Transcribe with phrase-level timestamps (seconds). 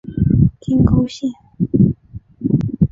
[0.59, 1.29] 金沟线